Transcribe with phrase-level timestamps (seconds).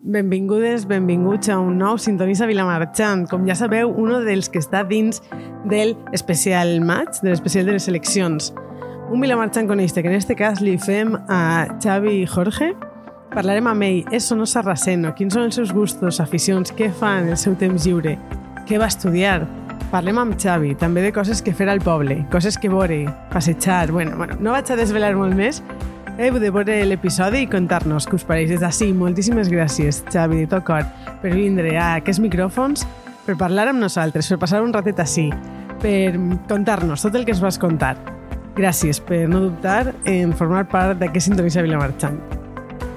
[0.00, 3.24] Benvingudes, benvinguts a un nou Sintonissa Vilamarxant.
[3.26, 5.18] Com ja sabeu, un dels que està dins
[5.66, 8.52] del especial maig, de l'especial de les eleccions.
[9.10, 12.70] Un Vilamarxant coneixte, que en este cas li fem a Xavi Jorge.
[13.34, 14.04] Parlarem amb ell.
[14.14, 15.16] És o no sarraceno?
[15.18, 16.70] Quins són els seus gustos, aficions?
[16.78, 18.14] Què fa en el seu temps lliure?
[18.70, 19.48] Què va estudiar?
[19.90, 23.90] Parlem amb Xavi, també de coses que fer al poble, coses que veure, passejar...
[23.90, 25.62] Bueno, bueno, no vaig a desvelar molt més,
[26.18, 28.50] heu de veure l'episodi i contar-nos què us pareix.
[28.50, 30.86] Des d'ací, moltíssimes gràcies, Xavi, de tot cor,
[31.22, 32.82] per vindre a aquests micròfons,
[33.26, 35.28] per parlar amb nosaltres, per passar un ratet així,
[35.78, 36.18] per
[36.50, 37.94] contar-nos tot el que es vas contar.
[38.58, 42.18] Gràcies per no dubtar en formar part d'aquest Sintonissa Vilamarxant.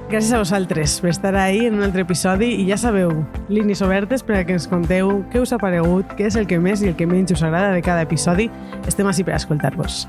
[0.09, 3.13] Gràcies a vosaltres per estar ahí en un altre episodi i ja sabeu,
[3.47, 6.59] línies obertes per a que ens conteu què us ha paregut, què és el que
[6.59, 8.49] més i el que menys us agrada de cada episodi.
[8.89, 10.07] Estem així per escoltar-vos.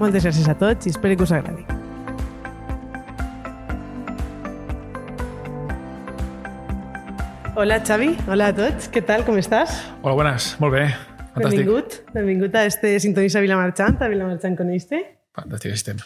[0.00, 1.85] Moltes gràcies a tots i espero que us agradi.
[7.56, 9.78] Hola Xavi, hola a tots, què tal, com estàs?
[10.02, 10.82] Hola, buenas, molt bé.
[11.32, 11.62] Fantàstic.
[11.62, 15.00] Benvingut, benvingut a este Sintonissa Vilamarxant, a Vilamarxant Coneixte.
[15.32, 16.02] Fantàstic estem.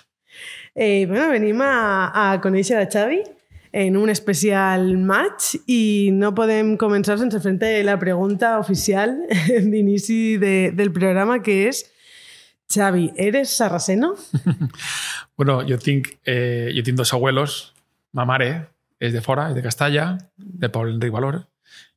[0.78, 1.72] Eh, bueno, venim a,
[2.14, 3.19] a conèixer a Xavi
[3.83, 5.83] en un especial maig i
[6.14, 9.19] no podem començar sense fer la pregunta oficial
[9.75, 11.82] d'inici de, del programa que és
[12.70, 14.14] Xavi, ¿eres sarraceno?
[15.36, 17.72] bueno, jo tinc, eh, jo tinc dos abuelos.
[18.14, 18.69] Ma mare
[19.01, 21.41] és de fora, és de Castalla, del poble Enric Valor,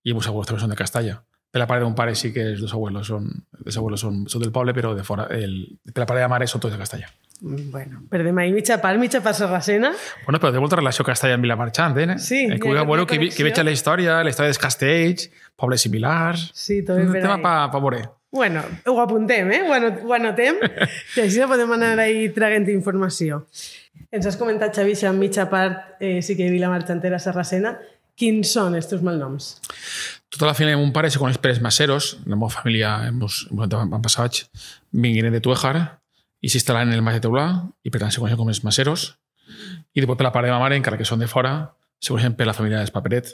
[0.03, 1.19] i meus abuelos també són de Castalla.
[1.53, 3.27] Per la part d'un pare sí que els dos abuelos són,
[3.61, 5.53] els abuelos són, són del poble, però de fora, el,
[5.91, 7.11] per la part de la mare són tots de Castalla.
[7.43, 9.91] Bueno, perdem ahí mitja part, mitja part sarracena.
[10.23, 12.17] Bueno, però té molta relació Castalla amb Vilamarxant, eh?
[12.17, 15.85] Sí, eh, hi ha que, bueno, que, veig la història, la història dels castells, pobles
[15.85, 16.49] similars...
[16.57, 18.01] Sí, tot un ben per tema pa, pa veure.
[18.33, 19.61] Bueno, ho apuntem, eh?
[19.67, 20.57] Ho, anot ho anotem,
[21.13, 23.43] que així podem anar ahí traguent informació.
[24.13, 27.73] Ens has comentat, Xavi, que en mitja part eh, sí que Vila Marxantera Sarracena.
[28.13, 29.55] Quins són els teus malnoms?
[30.29, 32.11] Tota la família de mon pare se coneix per els maseros.
[32.29, 34.45] La meva família, meus avantpassats,
[34.93, 35.73] vingueren de Tuejar
[36.45, 37.47] i s'instal·laren en el Mas de Teulà
[37.81, 39.07] i per tant se coneixen com els maseros.
[39.97, 41.55] I després per la part de ma mare, encara que són de fora,
[41.97, 43.33] se coneixen per la família dels Paperet,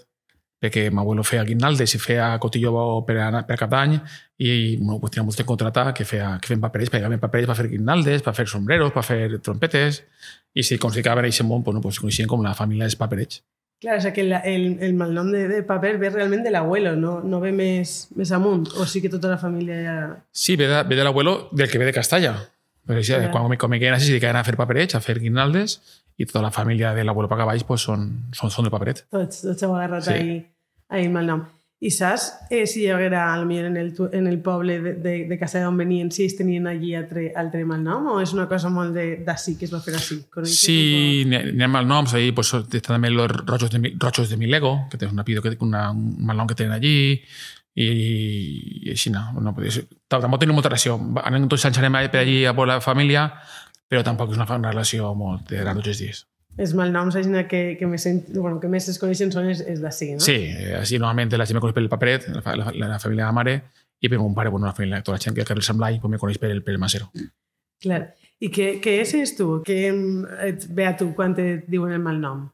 [0.62, 4.04] de que mi abuelo fue a Guinaldes y fue a Cotillo para, para Catán
[4.38, 7.54] y bueno, pues teníamos de contratar que fue que ven papeles, para llegar papeles para
[7.54, 10.06] hacer guirnaldes, para hacer sombreros, para hacer trompetes
[10.54, 13.44] y si consigue ver ese mon, pues, no, pues coinciden como la familia de papeles.
[13.80, 16.56] Claro, o sea que el, el, el mal nombre de, de papel ve realmente el
[16.56, 20.26] abuelo, no, no ve mes, Mesamunt, o sí que toda la familia ya...
[20.32, 22.50] Sí, ve, de, ve del abuelo del que ve de Castalla.
[22.86, 23.32] Pero sí, claro.
[23.32, 26.42] cuando me, me quedan así, se quedan a hacer papeles, a hacer guirnaldes i tota
[26.44, 29.06] la família de l'abuelo per baix pues, són, són, són del paperet.
[29.10, 30.14] Tots, tots heu agarrat Sí.
[30.18, 30.36] ahí,
[30.90, 31.46] ahí el malnom.
[31.80, 35.38] I saps eh, si hi haguera, potser en el, en el poble de, de, de
[35.40, 38.92] casa d'on venien, si ells tenien allí altre, altre malnom o és una cosa molt
[38.94, 40.18] de- d'ací, que es va fer així?
[40.44, 44.98] Sí, n'hi ha- malnoms, ahí pues, està també els rojos de, rojos de Milego, que
[44.98, 47.22] tenen un apellido que, una, un malnom que tenen allí,
[47.80, 47.88] i,
[48.84, 49.22] i així no.
[49.40, 49.86] no podria ser.
[50.12, 50.98] Tampoc tenim molta relació.
[51.24, 53.30] Anem tots anys anem per allí a veure la família,
[53.90, 56.26] però tampoc és una, una relació molt de els dies.
[56.60, 59.82] Els malnoms així, que, que, més, en- bueno, que més es coneixen són els, els
[59.82, 60.24] d'ací, no?
[60.24, 63.24] Sí, eh, així normalment la gent me coneix per el paperet, la, la, la, família
[63.24, 63.54] de la mare,
[64.00, 66.20] i per mon pare, bueno, la família, tota la gent que Sant Blai, pues me
[66.20, 67.10] coneix per el, per el Masero.
[67.80, 68.02] Clar.
[68.40, 69.62] I què, què és tu?
[69.68, 69.80] Què
[70.48, 72.46] et ve a tu quan et diuen el malnom?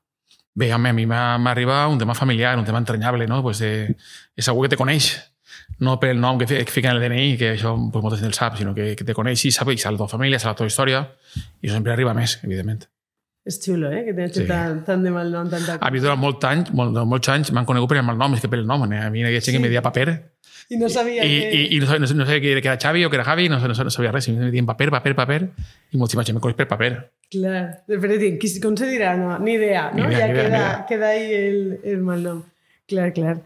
[0.56, 3.42] Bé, home, a mi m'arriba un tema familiar, un tema entranyable, no?
[3.44, 3.94] Pues, eh,
[4.36, 5.12] és algú que te coneix,
[5.80, 8.28] no per el nom que, que fica en el DNI, que això pues, molta gent
[8.32, 10.54] el sap, sinó que, que te coneix i sap, i sap la teva família, sap
[10.54, 11.02] la teva història,
[11.62, 12.86] i això sempre arriba més, evidentment.
[13.46, 14.00] És xulo, eh?
[14.08, 14.46] Que tens Sí.
[14.50, 17.90] tant, tant de malnom, tanta A mi durant molt anys, molt, molts anys m'han conegut
[17.92, 19.04] per el malnom, és que per el nom, eh?
[19.06, 19.52] a mi hi havia gent Sí.
[19.54, 20.32] que me deia paper,
[20.68, 21.50] I no sabia i, que...
[21.54, 23.60] i, i no, sabia, no, sabia- no que era Xavi o que era Javi, no,
[23.60, 25.42] sabia- no, sabia res, me deien paper, paper, paper,
[25.92, 27.12] i moltíssima gent me coneix per paper.
[27.30, 29.12] Clar, de fet, dic, com se dirà?
[29.16, 30.08] No, ni idea, no?
[30.08, 30.86] Ni idea, ja ni idea, queda, idea.
[30.90, 32.42] queda ahí el, el malnom.
[32.88, 33.38] Clar, clar.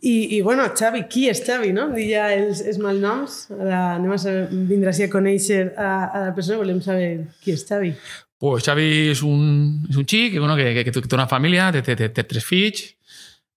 [0.00, 1.88] I, I, bueno, Xavi, qui és Xavi, no?
[1.90, 3.48] Dir ja els, els malnoms.
[3.56, 7.10] Ara anem a saber, vindrà a conèixer a, a la persona, volem saber
[7.42, 7.90] qui és Xavi.
[8.38, 9.42] Pues Xavi és un,
[9.90, 12.46] és un xic bueno, que, que, que té una família, té, té, té, té tres
[12.46, 12.84] fills,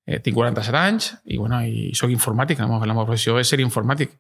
[0.08, 3.52] eh, tinc 47 anys i, bueno, i soc informàtic, la meva, la meva professió és
[3.52, 4.18] ser informàtic.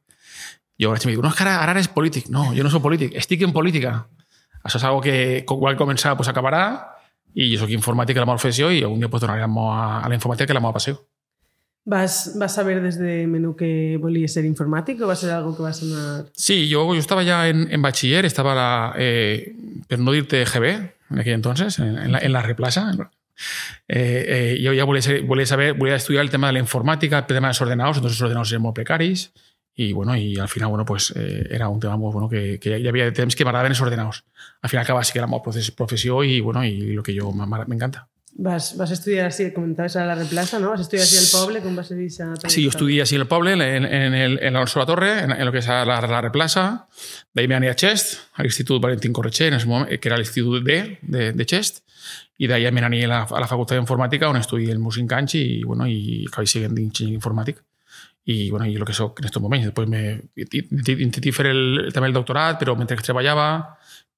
[0.81, 2.29] Jo em dic, no, és que ara, ara eres polític.
[2.33, 3.95] No, jo no soc polític, estic en política.
[4.62, 6.63] Això és algo que quan començar pues, acabarà
[7.33, 9.97] i jo soc informàtic a la meva professió i un dia pues, tornaré a, la
[10.06, 11.00] a la informàtica que és la meva passió.
[11.83, 15.63] Vas, vas saber des de menú que volies ser informàtic o va ser algo que
[15.66, 16.25] vas anar...
[16.33, 19.56] Sí, yo, yo estaba ya en, en bachiller, estaba la, eh,
[19.88, 20.66] pero no dirte GB
[21.10, 22.92] en aquel entonces, en, en la, en la replaza.
[23.88, 27.25] Eh, eh, yo ya ser, volia saber, volia estudiar el tema de la informática, el
[27.25, 29.34] tema de los ordenados, entonces los ordenados eran muy precaris
[29.74, 32.80] y bueno, y al final, bueno, pues eh, era un tema muy bueno que, que
[32.81, 34.25] ya había temps que m'agradaven els ordenados.
[34.62, 37.66] Al final acaba sí que era profe- professió i, bueno, i lo que jo m'agrada-
[37.66, 38.07] m'encanta.
[38.33, 40.72] Vas, vas estudiar així, comentaves a la replaça, no?
[40.72, 42.30] Vas estudiar així al poble, com va ser això?
[42.48, 45.45] Sí, jo estudié així al poble, en, en, el, en la sola torre, en, en
[45.45, 46.66] lo que és la, la replaça.
[47.36, 50.63] D'ahí me aniré a Xest, a l'Institut Valentín Corretxer, en ese moment, que era l'Institut
[50.63, 51.83] D de, de Xest,
[52.42, 55.12] i d'ahí me aniré a la, a la Facultat d'Informàtica, on estudié els meus cinc
[55.18, 57.62] anys i, bueno, i acabé sent d'enginyer informàtic.
[58.31, 59.68] I, bueno, i el que soc en aquests moments.
[59.68, 60.01] Després me,
[60.38, 63.48] intenté fer el, també el doctorat, però mentre treballava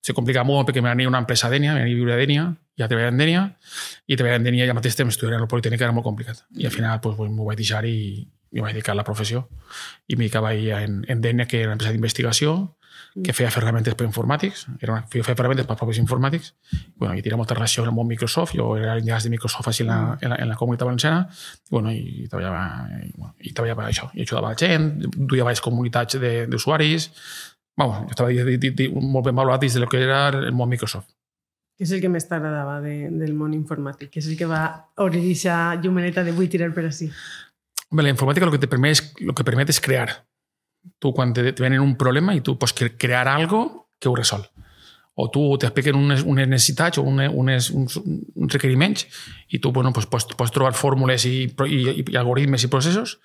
[0.03, 2.45] se complica molt perquè m'anava a una empresa d'Ènia, m'anava a viure a Dènia,
[2.79, 3.43] ja treballava en Dènia,
[4.07, 6.43] i treballava en Dènia i al mateix temps estudiar a la Politécnic era molt complicat.
[6.59, 7.97] I al final pues, m'ho vaig deixar i
[8.53, 9.47] m'ho vaig dedicar a la professió.
[10.07, 12.57] I m'hi dedicava en, en Dènia, que era una empresa d'investigació,
[13.13, 16.53] que feia ferramentes per informàtics, era una, feia ferramentes per propis informàtics,
[16.97, 19.85] bueno, i tenia molta relació amb el món Microsoft, jo era l'enllaç de Microsoft així
[19.85, 22.63] en la, en la, en la comunitat valenciana, i, bueno, i treballava,
[23.05, 26.17] i, bueno, i treballava això, i ajudava la gent, duia diverses comunitats
[26.49, 27.09] d'usuaris,
[27.79, 31.09] Vamos, estava di, di, molt ben valorat dins del que era el món Microsoft.
[31.73, 34.11] Què és el que més t'agradava de, del món informàtic?
[34.13, 34.61] Què és el que va
[35.01, 37.09] obrir aquesta llumeneta de vull tirar per així?
[37.89, 40.11] Bé, la informàtica el que, te permet, el que permet és crear.
[41.01, 43.63] Tu, quan te, te venen un problema i tu pots crear algo
[43.97, 44.45] que ho resol
[45.15, 49.05] o tu t'expliquen unes, unes necessitats o unes, unes, uns, uns requeriments
[49.53, 53.19] i tu bueno, pues, pots, pots trobar fórmules i, i, i algoritmes i processos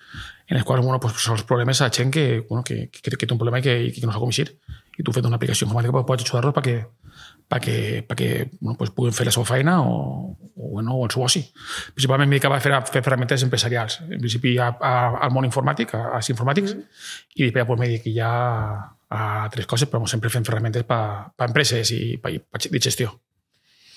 [0.49, 3.33] en els quals bueno, pues, els problemes a gent que, bueno, que, que, que té
[3.33, 4.51] un problema i que, que no sap com eixir.
[4.99, 6.75] I tu fet una aplicació informàtica pues, pots ajudar-los perquè,
[7.49, 7.75] perquè,
[8.05, 11.41] perquè bueno, pues, puguin fer la seva feina o, o, bueno, o el seu oci.
[11.97, 14.01] Principalment m'he a fer, a fer ferramentes empresarials.
[14.05, 14.93] En principi a, a,
[15.25, 17.35] al món informàtic, a, informàtics, mm -hmm.
[17.35, 18.31] i després pues, m'he dedicat ja
[19.09, 20.99] a tres coses, però sempre fem ferramentes per
[21.35, 23.15] pa empreses i pa, pa, de gestió.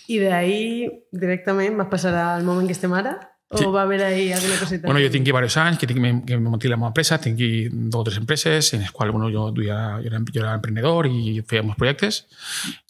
[0.09, 3.19] I d'ahir directament vas passar al moment que estem ara?
[3.53, 3.67] O sí.
[3.67, 4.87] va haver ahí alguna coseta?
[4.89, 7.37] Bueno, jo tinc diversos anys que, tinc, que me monté la meva empresa, tinc
[7.69, 11.11] dos o tres empreses en les quals bueno, jo, duia, jo, era, jo era emprenedor
[11.11, 12.23] i feia molts projectes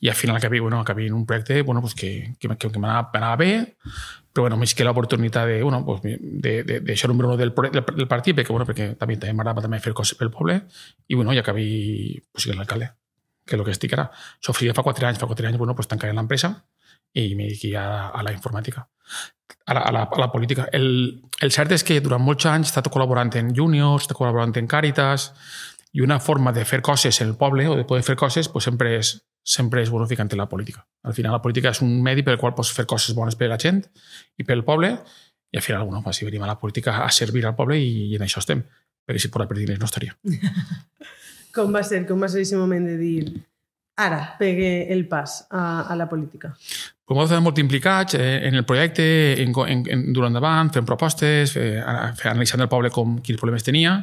[0.00, 3.34] i al final acabé, bueno, acabé en un projecte bueno, pues que, que, que m'anava
[3.36, 3.74] bé,
[4.32, 7.52] però bueno, més que l'oportunitat de, bueno, pues, de, de, de ser número uno del,
[7.52, 10.62] del, del partit, perquè, bueno, perquè també, també m'agradava també fer coses pel poble,
[11.08, 11.66] i bueno, ja acabé
[12.32, 12.92] pues, sent l'alcalde,
[13.44, 14.08] que és el que estic ara.
[14.40, 16.54] Això fa quatre anys, fa quatre anys, bueno, pues, tancaré l'empresa
[17.12, 18.32] i me dediqué a, a la
[19.66, 20.68] a la, a la, a la política.
[20.72, 22.88] El, el cert és que durant molts anys he estat
[23.36, 25.32] en Juniors, he estat en Càritas,
[25.92, 28.64] i una forma de fer coses en el poble o de poder fer coses pues,
[28.64, 30.86] sempre és sempre és bueno ficant la política.
[31.02, 33.48] Al final la política és un medi per el qual pots fer coses bones per
[33.50, 33.82] la gent
[34.38, 34.92] i pel poble
[35.52, 38.16] i al final, bueno, si venim a la política a servir al poble i, i
[38.16, 38.62] en això estem.
[39.04, 40.14] Perquè si per per diners no estaria.
[41.56, 42.06] com va ser?
[42.06, 43.42] Com va ser aquest moment de dir
[43.96, 46.54] ara pegue el pas a, a la política?
[47.04, 49.04] Pues hem estat molt implicats eh, en el projecte,
[49.42, 53.98] en, en, en, durant endavant, fent propostes, eh, analitzant el poble com quins problemes tenia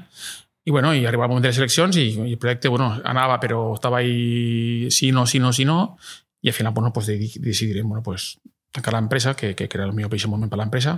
[0.70, 3.40] i, bueno, i arribava el moment de les eleccions i, i el projecte bueno, anava,
[3.42, 5.98] però estava ahí sí, no, sí, no, sí, no.
[6.42, 8.38] I al final bueno, pues, decidirem bueno, pues,
[8.72, 10.94] tancar l'empresa, que, que, que era el millor país moment per l'empresa,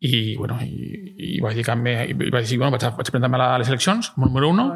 [0.00, 3.70] i, bueno, i, i vaig dir-me, i vaig dir, bueno, vaig, vaig presentar-me a les
[3.70, 4.66] eleccions, número uno,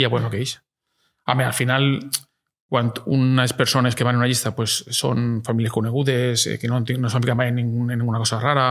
[0.00, 0.56] i a bueno, què és.
[1.28, 1.90] A mi, al final,
[2.72, 6.80] quan unes persones que van en una llista pues, són famílies conegudes, eh, que no,
[6.80, 8.70] no s'han ficat mai en, en ninguna cosa rara,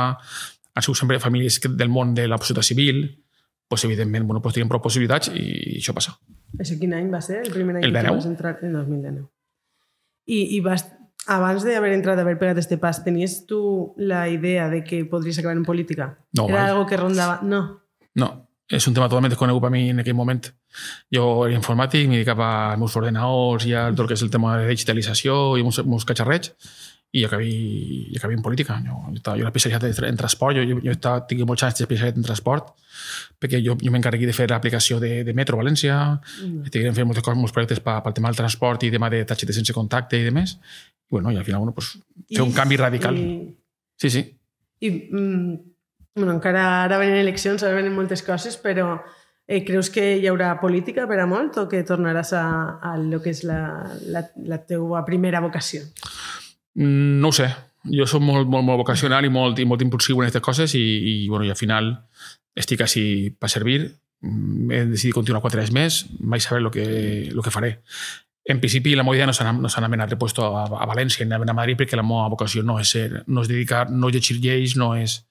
[0.74, 3.06] han sigut sempre famílies del món de la societat civil,
[3.68, 6.18] pues, evidentment bueno, pues, teníem prou possibilitats i això passa.
[6.60, 7.42] Això quin any va ser?
[7.46, 8.58] El primer any el que vas entrar?
[8.62, 9.28] El 2019.
[10.26, 10.86] I, i vas,
[11.28, 15.58] abans d'haver entrat, d'haver pegat este pas, tenies tu la idea de que podries acabar
[15.58, 16.18] en política?
[16.34, 16.72] No, Era mai.
[16.72, 17.40] algo que rondava...
[17.44, 17.82] No.
[18.16, 18.30] No,
[18.72, 20.48] és un tema totalment desconegut per mi en aquell moment.
[21.14, 24.32] Jo era informàtic, m'hi dedicava als meus ordenadors i a tot el que és el
[24.34, 26.56] tema de digitalització i els meus catxarrets
[27.16, 28.76] i acabé, i acabé en política.
[28.84, 32.20] Jo, jo, estava, jo era especialitzat en transport, jo, jo, estava, tinc molts anys d'especialitat
[32.20, 32.74] en transport,
[33.40, 36.74] perquè jo, jo m'encarregui de fer l'aplicació de, de Metro València, mm.
[36.74, 39.62] tinguem fer moltes coses, molts projectes pel pa, tema del transport i tema de targetes
[39.62, 40.58] sense contacte i demés.
[40.58, 41.94] I, bueno, i al final, bueno, pues,
[42.34, 43.16] fer un canvi radical.
[43.16, 43.56] I...
[43.96, 44.26] Sí, sí.
[44.84, 45.54] I, mm,
[46.20, 48.98] bueno, encara ara venen eleccions, ara venen moltes coses, però
[49.48, 52.48] eh, creus que hi haurà política per a molt o que tornaràs a,
[52.82, 53.62] a lo que és la,
[54.12, 55.86] la, la teua primera vocació?
[56.76, 57.50] Mm, no ho sé.
[57.86, 60.82] Jo soc molt, molt, molt vocacional i molt, i molt impulsiu en aquestes coses i,
[60.82, 61.92] i, bueno, i al final
[62.56, 63.06] estic així
[63.40, 63.82] per servir.
[64.26, 66.88] Mm, he decidit continuar quatre anys més, mai saber el que,
[67.32, 67.76] lo que faré.
[68.46, 71.54] En principi, la meva idea no s'ha no anat repuesto a, a València ni a
[71.54, 74.94] Madrid perquè la meva vocació no és, ser, no és dedicar, no llegir lleis, no
[74.96, 75.24] és,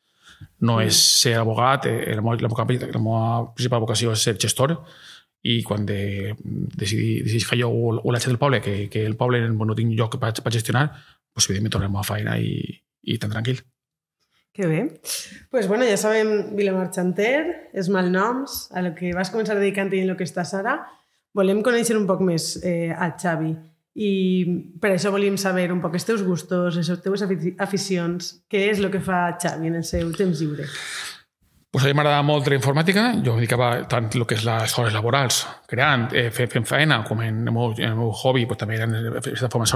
[0.60, 1.86] no és ser abogat.
[1.86, 3.20] Eh, la, meva, la, meva, la meva
[3.54, 4.74] principal vocació és ser gestor
[5.44, 9.04] i quan de, decidí, decidí que jo o, o la gent del poble, que, que
[9.04, 10.88] el poble no tinc lloc per, per gestionar,
[11.34, 12.56] pues, evidentment tornem a feina i,
[13.02, 13.60] i tan tranquil.
[14.54, 15.00] Que bé.
[15.50, 16.54] pues bueno, ja sabem
[16.94, 20.86] Xanter, els malnoms, a lo que vas començar dedicant i en lo que estàs ara.
[21.34, 23.54] Volem conèixer un poc més eh, a Xavi.
[23.94, 24.44] i
[24.82, 27.22] per això volíem saber un poc els teus gustos, les teves
[27.62, 30.66] aficions, què és el que fa Xavi en el seu temps lliure.
[31.74, 34.74] Pues a mi m'agradava molt la informàtica, jo em dedicava tant el que és les
[34.78, 38.46] hores laborals, creant, eh, fent, fent feina, com en el meu, en el meu hobby,
[38.46, 39.66] pues, també eren de forma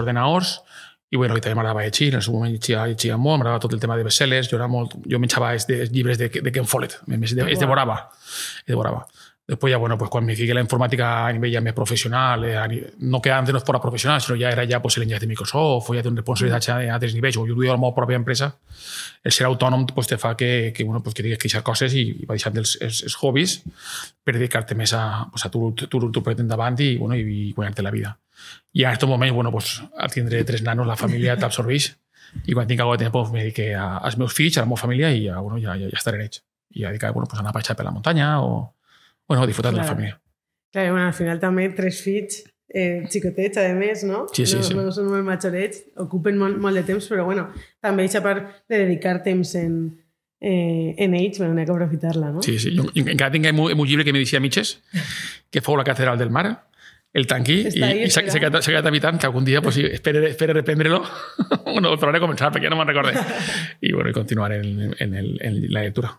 [1.11, 3.77] i bueno, i també m'agradava llegir, en el seu moment llegia, llegia molt, m'agradava tot
[3.77, 7.01] el tema de bestsellers, molt, jo menjava els, de, els llibres de, de Ken Follett,
[7.09, 9.07] es, de, es devorava, es devorava.
[9.49, 12.45] Después ya, bueno, pues cuando me dediqué a la informática a nivel ya más profesional,
[12.45, 15.27] eh, no que antes no fuera profesional, sino ya era ya pues, el enllace de
[15.27, 16.91] Microsoft, o ya tengo responsabilitat mm.
[16.91, 18.51] a altres nivells, o duia la meva pròpia empresa,
[19.25, 21.97] el ser autònom pues, te fa que, que, bueno, pues, que tinguis que deixar coses
[21.97, 23.63] i, i va deixant els, els, els hobbies
[24.23, 27.91] per dedicar-te a, pues, a tu, tu, tu, tu endavant i, bueno, i, i la
[27.91, 28.19] vida.
[28.73, 31.97] I en aquest moment, bueno, pues, al tres nanos, la família t'absorbeix
[32.45, 34.67] i quan tinc algo de temps pues, me dediqué a, als meus fills, a la
[34.69, 36.43] meva família i a, bueno, ja, ja, ja estaré en ells.
[36.77, 38.75] I a dedicar, bueno, pues, a anar a passejar per la muntanya o,
[39.27, 39.85] bueno, disfrutar claro.
[39.85, 40.21] de la família.
[40.73, 44.27] Clar, bueno, al final també tres fills eh, xicotets, a més, no?
[44.33, 44.77] Sí, sí, no, sí.
[44.77, 47.49] no són molt majorets, ocupen molt, molt de temps, però bueno,
[47.81, 49.79] també a part de dedicar temps en,
[50.41, 52.45] eh, en ells, bueno, n'hi ha que aprofitar-la, no?
[52.45, 52.75] Sí, sí.
[52.77, 54.79] Jo encara tinc un llibre que me deixia a mitges,
[55.51, 56.68] que fou la Catedral del Mar,
[57.17, 57.57] el i,
[58.05, 61.03] i s'ha quedat, quedat habitant que algun dia pues, sí, espere, espere reprendre-lo
[61.65, 63.17] bueno, el tornaré a començar perquè ja no me'n recorde
[63.81, 66.19] i bueno, i continuaré en, en, el, en la lectura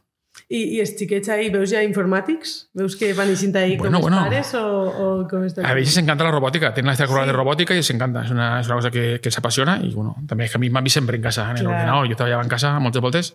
[0.50, 2.53] i, I els xiquets ahí, veus ja informàtics?
[2.77, 4.22] Veus que van eixint ahí bueno, com bueno.
[4.24, 5.65] pares o, o com està?
[5.67, 7.29] A ells s'encanta la robòtica, tenen la escola sí.
[7.29, 10.48] de robòtica i s'encanta, és, una, és una cosa que, que s'apassiona i bueno, també
[10.48, 12.74] és que a mi m'han vist sempre en casa, en l'ordenador, jo treballava en casa
[12.81, 13.34] moltes voltes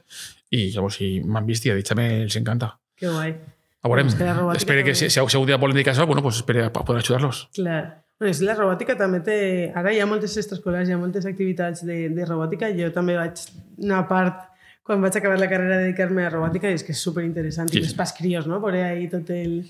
[0.50, 2.75] i llavors si m'han vist i a dit també els encanta.
[2.99, 3.37] Que guai.
[3.84, 6.72] Veurem, pues espero que si, si algú dia volen dedicar a això, bueno, pues espero
[6.72, 7.50] poder ajudar-los.
[7.54, 8.04] Clar.
[8.18, 9.36] Bueno, és la robòtica també té...
[9.76, 12.70] Ara hi ha moltes extraescolars, hi ha moltes activitats de, de robòtica.
[12.72, 13.42] Jo també vaig
[13.82, 14.46] una part
[14.84, 17.72] quan vaig acabar la carrera de dedicar-me a robòtica i és que és superinteressant.
[17.72, 17.80] Sí.
[17.80, 18.60] I més pas crios, no?
[18.62, 19.64] Veure ahí tot el...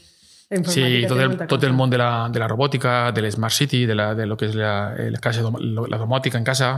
[0.68, 3.94] Sí, tot el, tot el món de la, de la robòtica, de l'Smart City, de,
[3.96, 6.68] la, de lo que és la, la, casa, la domòtica en casa,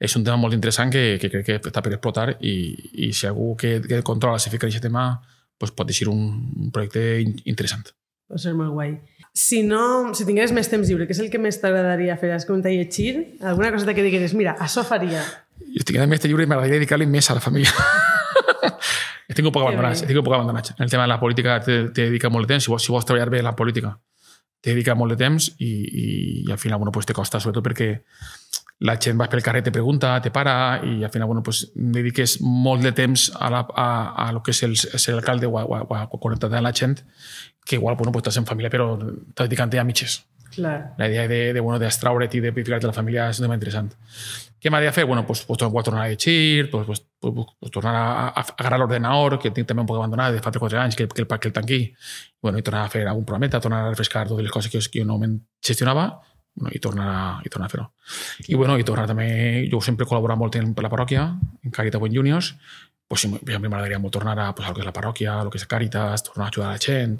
[0.00, 2.56] és un tema molt interessant que, que crec que està per explotar i,
[3.06, 5.04] i si algú que, que controla si fica aquest tema
[5.62, 7.92] pues pot ser un, projecte interessant.
[8.26, 8.96] Pot ser molt guai.
[9.32, 12.32] Si no, si tingués més temps lliure, què és el que més t'agradaria fer?
[12.34, 13.38] Has comentat llegir?
[13.38, 15.22] Alguna cosa que digueres, mira, això faria.
[15.62, 17.70] Jo estic en este llibre i m'agradaria dedicar-li més a la família.
[19.30, 20.72] estic un poc abandonat, estic un poc abandonat.
[20.74, 22.66] En el tema de la política te, te dedica molt de temps.
[22.66, 23.94] Si vols, si vols treballar bé la política,
[24.58, 26.06] te dedica molt de temps i, i,
[26.42, 27.92] i al final bueno, pues te costa, sobretot perquè
[28.82, 32.40] la gent va pel carrer, te pregunta, te para i al final bueno, pues, dediques
[32.42, 33.88] molt de temps a, la, a,
[34.26, 36.74] a lo que és el, ser alcalde o a, o a, a connectar amb la
[36.74, 36.98] gent
[37.64, 40.22] que igual bueno, pues, estàs en família però estàs dedicant-te a mitges.
[40.52, 40.94] Clar.
[40.98, 43.88] La idea de, de, bueno, de i de ficar-te la família és un tema interessant.
[44.60, 45.06] Què m'ha de fer?
[45.06, 48.78] Bueno, pues, pues, pues, tornar a llegir, pues, pues, pues, pues, tornar a, a agarrar
[48.78, 51.48] l'ordenador, que tinc també un poc abandonat de fa 3-4 anys, que, que, el, que
[51.48, 51.80] el tanqui,
[52.42, 55.02] bueno, i tornar a fer algun programeta, tornar a refrescar totes les coses que, que
[55.02, 55.18] jo no
[55.64, 56.20] gestionava,
[56.54, 57.88] bueno, i tornar a, i tornar a fer-ho.
[58.46, 59.28] I, bueno, i tornar també,
[59.72, 61.26] jo sempre he col·laborat molt en la parròquia,
[61.64, 62.54] en Caritas Buen Juniors,
[63.08, 65.50] pues, sí, m'agradaria molt tornar a, pues, a lo que és la parròquia, a lo
[65.52, 67.18] que és Caritas, tornar a ajudar a la gent,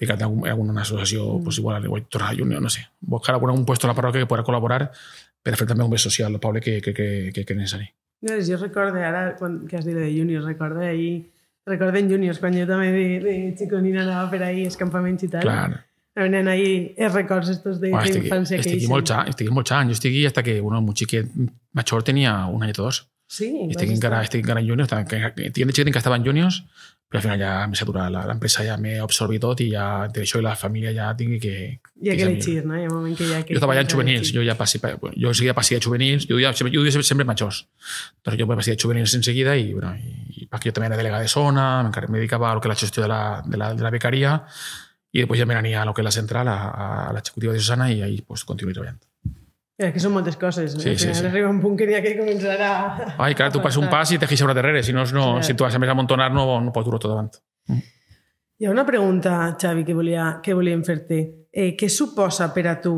[0.00, 1.44] ficat en alguna associació, mm.
[1.44, 4.24] pues, igual, igual tornar a Junior, no sé, buscar algun un puesto a la parròquia
[4.24, 4.90] que pueda col·laborar
[5.42, 7.92] per fer també un bé social al poble que, que, que, que, que és necessari.
[8.20, 11.30] Jo recordo, ara quan, que has dit de juniors, recordo ahir,
[11.68, 15.44] recorden juniors, quan jo també de, de xiconina anava per ahir als campaments i tal.
[15.44, 15.84] Clar.
[16.18, 19.92] Venen ahí els records estos de bueno, d'infància que estic molt anys, estic molts anys.
[19.92, 21.30] Jo estic hasta que bueno, un xiquet
[21.76, 23.04] major tenia un any o dos.
[23.30, 24.90] Sí, estic encara, estic encara en juniors.
[24.90, 26.64] Tinc de xiquet que estava en juniors,
[27.06, 30.42] però al final ja m'he saturat, l'empresa ja m'he absorbit tot i ja entre això
[30.42, 31.54] i la família ja tinc que...
[32.02, 32.74] Ja que l'eixir, no?
[32.74, 33.40] Hi ha un moment que ja...
[33.46, 36.50] Que jo ja en juvenils, jo ja passi, jo seguida passia de juvenils, jo ja,
[36.50, 37.64] jo sempre, sempre majors.
[38.26, 40.98] Doncs jo passia de juvenils en seguida i, bueno, i, i perquè jo també era
[40.98, 43.82] delegada de zona, me dedicava a lo que la gestió de la, de la, de
[43.86, 44.40] la becaria
[45.12, 47.90] i després ja me a lo que és la central, a, a l'executiva de Susana
[47.90, 49.00] i ahí pues, continuï treballant.
[49.80, 50.74] És que són moltes coses.
[50.76, 51.24] Sí, sí, sí.
[51.24, 53.14] arriba un punt que ha que començar a...
[53.16, 54.82] Ai, clar, tu passes un pas i te deixes una darrere.
[54.84, 55.44] Si no, no clar.
[55.46, 57.32] si tu vas a més a amuntonar, no, no pots dur tot davant.
[57.72, 57.86] Mm.
[58.60, 61.20] Hi ha una pregunta, Xavi, que, volia, que volíem fer-te.
[61.48, 62.92] Eh, què suposa per a tu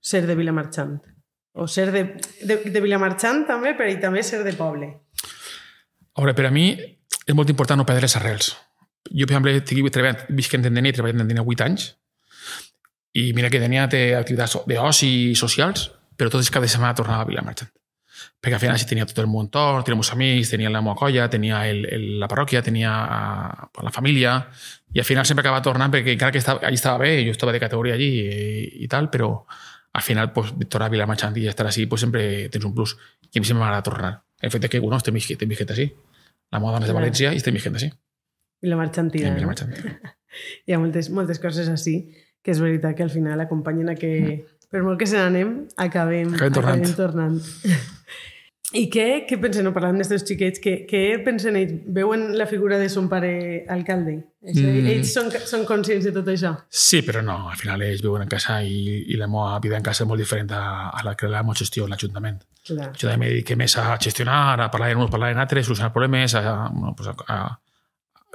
[0.00, 0.96] ser de Vilamarxant?
[1.52, 2.06] O ser de,
[2.48, 4.88] de, de Vilamarxant també, però i també ser de poble?
[6.16, 8.54] A veure, per a mi és molt important no perdre les arrels.
[9.10, 11.90] Jo, per exemple, estic treballant, visc en Tendenia i treballant en Tendenia 8 anys
[13.18, 17.68] i mira que tenia activitats d'oci socials, però tot és cada setmana tornava a Vilamarxant.
[18.42, 20.94] Perquè al final sí tenia tot el meu entorn, tenia meus amics, tenia la meva
[20.98, 24.36] colla, tenia el, el, la parròquia, tenia uh, la família,
[24.94, 27.52] i al final sempre acabava tornant perquè encara que estava, allí estava bé, jo estava
[27.54, 29.32] de categoria allí i, i tal, però
[29.92, 32.96] al final pues, tornar a Vilamarxant i estar així pues, sempre tens un plus.
[33.32, 34.14] I a mi sempre m'agrada tornar.
[34.40, 35.90] El fet que, bueno, estem, estem vigent així.
[36.52, 37.92] La moda és de València i estem així.
[38.62, 39.28] Vilamarxantina.
[39.32, 40.14] Sí, Vilamarxantina.
[40.66, 41.98] Hi ha moltes, moltes coses així
[42.42, 45.66] que és veritat que al final acompanyen a que, mm per molt que se n'anem,
[45.76, 46.78] acabem, Acabem tornant.
[46.80, 47.34] acabem tornant.
[48.80, 51.74] I què, què pensen, no, parlant d'estos xiquets, què, què pensen ells?
[51.92, 54.14] Veuen la figura de son pare alcalde?
[54.40, 54.86] Això, Mm.
[54.94, 56.54] Ells són, són conscients de tot això?
[56.72, 59.84] Sí, però no, al final ells viuen en casa i, i la meva vida en
[59.84, 62.40] casa és molt diferent a, a la que la meva gestió en l'Ajuntament.
[62.64, 65.92] Jo també me dediqué més a gestionar, a parlar en uns, parlar en altres, solucionar
[65.92, 67.60] problemes, a, bueno, pues a, a,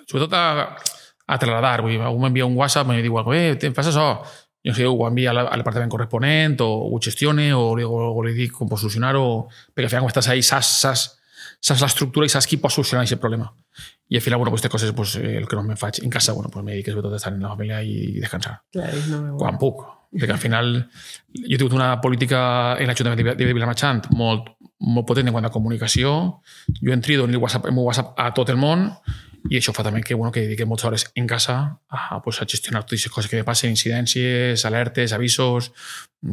[0.07, 0.43] sobretot a,
[1.27, 1.83] a trasladar.
[1.83, 4.09] Vull dir, algú m'envia un WhatsApp i em diu, eh, te fas això?
[4.67, 8.33] Jo sé, ho envia al, al departament corresponent, o ho gestione, o, o, o li
[8.35, 11.05] dic com pot solucionar-ho, perquè al final quan estàs ahí saps, saps,
[11.63, 13.47] saps l'estructura i saps qui pot solucionar aquest problema.
[14.09, 16.09] I al final, bueno, pues, de coses, pues, eh, el que no me faig en
[16.09, 19.21] casa, bueno, pues me dedico sobretot a estar en la família i descansar Clar, no
[19.21, 19.37] veuen.
[19.37, 19.85] quan puc.
[20.07, 20.69] Perquè al final
[21.35, 22.39] jo he tingut una política
[22.79, 26.13] en l'Ajuntament de de Vilamarxant molt, molt potent en quant a comunicació.
[26.79, 28.87] Jo entro en el WhatsApp, en el WhatsApp a tot el món
[29.49, 32.45] y eso fue también que, bueno, que dediqué muchas horas en casa a, pues, a
[32.45, 35.73] gestionar todas esas cosas que me pasen, incidencias, alertes, avisos,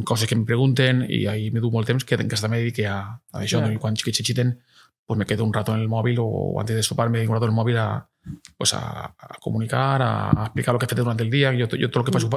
[0.03, 1.05] cosas que me pregunten.
[1.09, 3.59] Y ahí me duvo el temps que en casa me dediqué a, a eso.
[3.59, 3.73] Claro.
[3.73, 4.59] Y cuando que chichiten,
[5.05, 7.45] pues me quedo un rato en el móvil o antes de sopar me un rato
[7.45, 8.09] en el móvil a,
[8.57, 11.53] pues a, a comunicar, a, explicar lo que hace durante el día.
[11.53, 12.29] Yo, yo, todo lo que paso,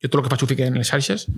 [0.00, 0.56] yo todo lo que paso mm.
[0.56, 1.28] que en les xarxes,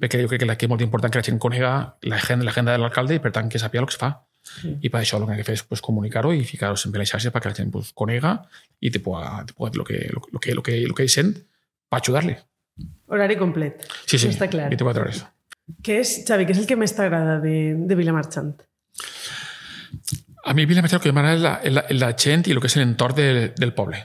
[0.00, 2.44] perquè jo crec que la que és molt important que la gent conega la agenda,
[2.44, 4.26] la agenda de l'alcalde i per tant que sàpiga el que es fa.
[4.46, 4.72] Sí.
[4.86, 7.04] I per això el que hay que fer és pues, comunicar-ho i ficar-ho sempre en
[7.04, 8.36] les xarxes perquè la gent pues, conega
[8.80, 11.12] i te pueda, te pueda, lo, que, lo, lo que, lo, que, lo que ell
[11.12, 11.34] sent
[11.90, 12.36] per ajudar-li.
[13.10, 13.86] Horari complet.
[14.04, 14.68] Sí, sí, està clar.
[14.72, 15.24] 24 hores.
[15.82, 18.52] Què és, Xavi, què és el que més t'agrada de, de Vilamarxant?
[20.46, 22.78] A mi Vilamarxant el que m'agrada és la, la, la gent i el que és
[22.78, 24.04] l'entorn del, del poble.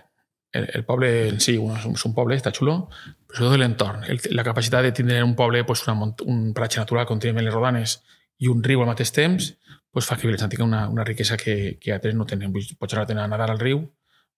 [0.57, 2.87] El, el poble en si, un, és un poble, està xulo,
[3.29, 4.07] però sobretot l'entorn.
[4.09, 7.47] El, la capacitat de tindre un poble pues, una, un paratge natural com tenim en
[7.47, 7.99] les Rodanes
[8.41, 9.51] i un riu al mateix temps,
[9.91, 12.51] pues, fa que Vilamarxant tingui una, una riquesa que, que altres no tenen.
[12.53, 13.85] Vull dir, Pots anar a nedar al riu,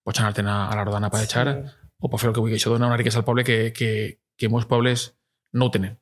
[0.03, 1.47] pots anar a la Rodana a padejar,
[1.99, 2.59] o pots fer el que vulgui.
[2.59, 5.11] Això dona una riquesa al poble que, que, que molts pobles
[5.53, 5.99] no ho tenen.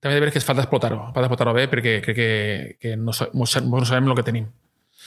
[0.00, 2.32] També de veure que es falta explotar-ho, falta explotar-ho bé perquè crec que,
[2.80, 4.50] que no, mos, mos no sabem el que tenim.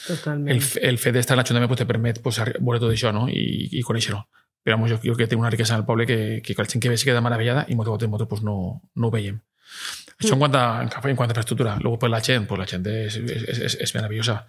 [0.06, 0.50] Totalment.
[0.52, 3.26] El, el fet d'estar en l'Ajuntament pues, te permet pues, veure tot això no?
[3.30, 4.24] I, i conèixer-ho.
[4.66, 6.66] Però vamos, jo, jo crec que té una riquesa en el poble que, que la
[6.66, 9.38] gent que ve se queda meravellada i moltes vegades nosaltres pues, no, no ho veiem.
[10.16, 11.76] Això en quant a, en quant a infraestructura.
[11.80, 14.46] Luego, pues, la gent, pues, la gent és, és, és, és meravellosa.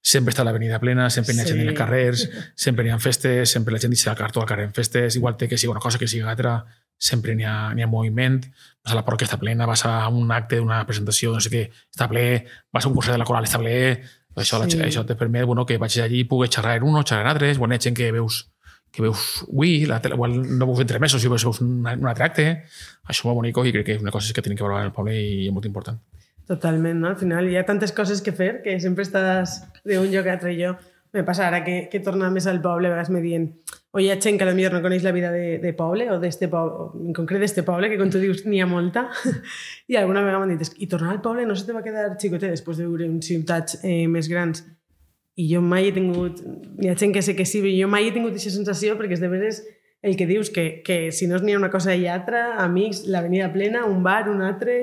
[0.00, 1.62] Sempre està l'avenida plena, sempre n'hi ha gent Sí.
[1.66, 4.72] en els carrers, sempre n'hi ha festes, sempre la gent el cartó al carrer en
[4.72, 6.64] festes, igual té que sigui una cosa que sigui altra,
[6.96, 8.40] sempre n'hi ha, ha moviment,
[8.84, 11.70] vas a la parròquia està plena, vas a un acte d'una presentació, no sé què,
[11.92, 14.02] està ple, vas a un concert de la coral, està ple,
[14.36, 14.78] això, Sí.
[14.78, 17.58] això te permet bueno, que vagis allí i puguis xerrar en uno, xerrar en altres,
[17.58, 18.50] bueno, hi ha gent que veus
[18.92, 22.24] que veus avui, la, tele- igual no veus entre mesos, si veus un, un altre
[22.24, 22.46] acte,
[23.06, 24.90] això és molt bonic i crec que és una cosa que tenim que valorar en
[24.90, 25.98] el poble i és molt important.
[26.46, 27.08] Totalment, no?
[27.12, 30.56] Al final hi ha tantes coses que fer que sempre estàs d'un lloc a altre.
[30.58, 30.72] Jo
[31.12, 33.48] me passa ara que, que torna més al poble, a vegades me dient
[33.92, 36.46] o hi ha gent que potser no coneix la vida de, de poble o d'este
[36.48, 39.08] poble, en concret d'este poble, que com tu dius n'hi ha molta,
[39.90, 41.82] i alguna vegada m'han dit "És que- i tornar al poble no se te va
[41.82, 44.62] quedar xicotet després de viure en ciutats eh, més grans.
[45.40, 46.40] I jo mai he tingut,
[46.80, 49.16] hi ha gent que sé que sí, però jo mai he tingut aquesta sensació perquè
[49.16, 49.62] és de veres
[50.02, 53.50] el que dius, que, que si no n'hi ha una cosa i altra, amics, l'avenida
[53.52, 54.78] plena, un bar, un altre,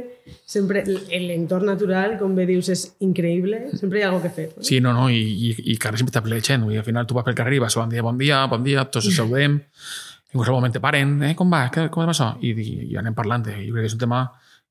[0.45, 4.45] sempre l'entorn natural, com bé dius, és increïble, sempre hi ha alguna que fer.
[4.61, 6.67] Sí, no, no, i, i, i carrer sempre està ple de gent.
[6.69, 9.09] Al final tu vas pel carrer i vas bon dia, bon dia, bon dia, tots
[9.09, 12.35] ens saludem, en qualsevol moment te paren, eh, com va, com va això?
[12.45, 13.47] I, i, i anem parlant.
[13.49, 14.21] Jo crec que és un tema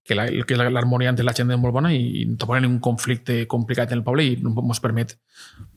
[0.06, 2.46] que la- que la- l'harmonia entre la gent és molt bona i, i no te
[2.46, 5.16] ponen un conflicte complicat en el poble i no ens permet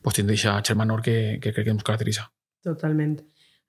[0.02, 2.30] pues, tindre aquesta germanor que, que crec que ens caracteritza.
[2.62, 3.18] Totalment.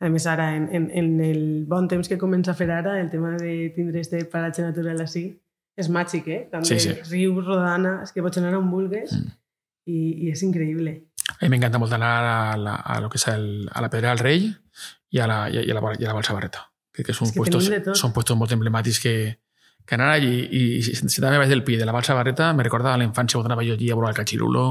[0.01, 3.09] A més, ara, en, en, en el bon temps que comença a fer ara, el
[3.11, 5.27] tema de tindre este paratge natural així,
[5.77, 6.39] és màgic, eh?
[6.51, 6.95] Tant Sí, sí.
[7.11, 9.29] riu, rodana, és que pots anar on vulguis Mm.
[9.85, 10.95] i, i és increïble.
[11.37, 14.09] A mi m'encanta molt anar a, la, a, lo que és el, a la Pedra
[14.09, 14.49] del Rei
[15.11, 16.65] i a la, i a la, i a la Balsa Barreta.
[16.91, 19.13] Crec que són, que puestos, són puestos molt emblemàtics que,
[19.85, 22.63] que anar allí i, si, si també vaig del pi de la Balsa Barreta me
[22.63, 24.65] recorda a la infància quan anava jo allí a veure el Cachirulo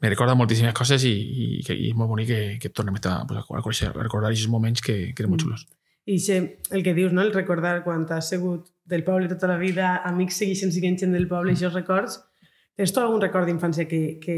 [0.00, 3.40] me recorda moltíssimes coses i, i, i és molt bonic que, que tornem a, pues,
[3.40, 5.46] a, conèixer, a recordar aquests moments que, que eren molt Mm.
[5.46, 5.66] xulos.
[6.04, 7.22] I xe, el que dius, no?
[7.22, 11.26] el recordar quan has sigut del poble tota la vida, amics segueixen sent gent del
[11.26, 12.18] poble, i això records.
[12.76, 14.36] Tens tu algun record d'infància que, que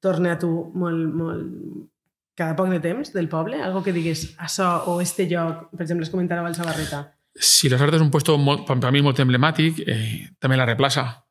[0.00, 1.90] torna a tu molt, molt,
[2.34, 3.60] cada poc de temps del poble?
[3.60, 7.02] Algo que digues, això o este lloc, per exemple, es comentava al Sabarreta.
[7.34, 11.24] si los artes es un puesto para mí muy emblemático, eh, también la reemplaza.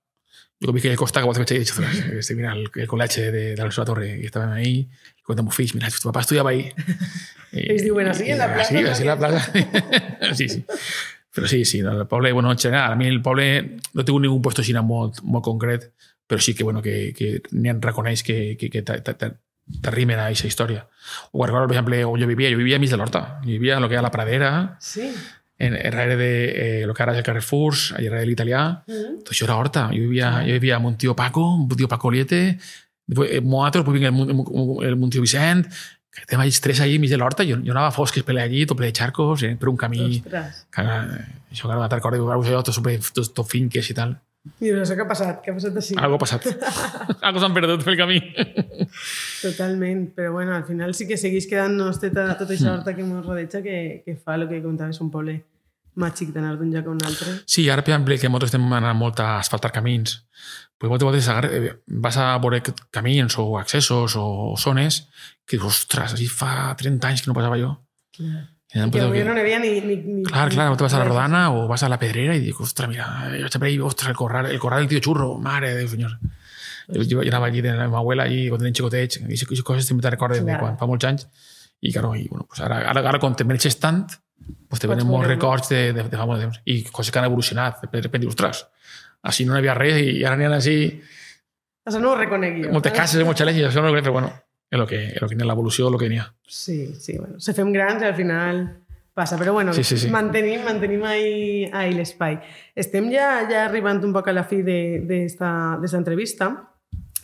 [0.60, 1.74] Yo vi que el Costa, como te he dicho,
[2.14, 4.88] este, mira, el, el colache de, de Alonso Torre, y estaban ahí,
[5.18, 6.72] y cuéntame, Fish, mira, tu papá estudiaba ahí.
[7.54, 8.74] Eh, es bueno, así en eh, la plaza.
[8.74, 9.52] Así, así en la plaza.
[10.34, 10.64] sí, sí.
[11.36, 14.64] Pero sí, sí, el Poble, bueno, general, a mí el Poble no tengo ningún puesto
[14.64, 15.88] sin muy, muy concreto,
[16.26, 17.42] pero sí que, bueno, que, que
[17.82, 18.82] reconeix que, que, que
[19.80, 20.86] t'arriben a aquesta història.
[21.32, 23.78] O recordo, per exemple, on jo vivia, jo vivia a mig de l'horta, jo vivia
[23.78, 25.12] a lo que era la pradera, sí
[25.62, 28.84] en RR de eh, lo que ahora es el Carrefour, allí era del Italia.
[28.88, 29.10] Uh -huh.
[29.10, 32.58] Entonces yo era horta, yo vivía, uh yo vivía Montío Paco, Montío Pacoliete,
[33.06, 35.67] después eh, en después el, el Montío Vicent,
[36.12, 38.65] que tema hay tres allí, mis de la horta, yo, yo nada fosques, pelea allí,
[38.65, 40.21] tope de charcos, eh, pero un camí.
[40.26, 44.19] Eh, yo claro, matar corre, yo tot super tot, finques i tal.
[44.60, 45.95] I no sé què ha passat, què ha passat així.
[46.02, 46.47] Algo ha passat.
[47.28, 48.17] Algo s'han perdut pel camí.
[49.41, 52.74] Totalment, però bueno, al final sí que seguís quedant-nos tota, tota aquesta hmm.
[52.74, 55.43] horta que ens rodeja que, que fa el que comentaves un poble
[55.95, 57.34] màgic d'anar d'un lloc a un altre.
[57.45, 60.21] Sí, ara per exemple que nosaltres estem anant molt a asfaltar camins,
[60.77, 65.08] pues moltes vegades eh, vas a veure camins o accessos o zones
[65.45, 67.75] que dius, ostres, així fa 30 anys que no passava jo.
[68.15, 68.47] Clar.
[68.73, 69.69] I I que avui que- no n'hi havia ni...
[69.84, 72.39] ni, ni Clar, clar, te vas a la Rodana o vas a la Pedrera i
[72.39, 75.34] dic, ostres, mira, jo vaig per ahí, ostres, el corral, el corral del tío Churro,
[75.43, 76.13] mare de Déu, senyor.
[76.88, 79.86] Jo, jo, anava allí de la meva abuela i quan tenia xicotets, i aquestes coses
[79.86, 81.27] sempre te recordes de quan fa molts anys.
[81.82, 84.06] I, claro, i, bueno, pues ara, ara, ara quan te mereixes tant,
[84.70, 86.62] pues te Pots venen molts records de, de, de fa molt de temps.
[86.66, 87.82] I coses que han evolucionat.
[87.92, 88.66] De repente, ostres,
[89.24, 90.78] així no hi havia res i ara n'hi ha així
[91.88, 92.72] Això no ho reconec jo.
[92.76, 94.30] moltes cases, molts xalets i això no ho crec, però bueno,
[94.70, 96.28] és el que, és el que n'hi ha l'evolució, el que n'hi ha.
[96.48, 98.60] Sí, sí, bueno, se fem grans i al final
[99.18, 100.10] passa, però bueno, Sí, sí, sí.
[100.14, 102.38] mantenim, mantenim ahí, ahí l'espai.
[102.76, 106.52] Estem ja, ja arribant un poc a la fi d'esta entrevista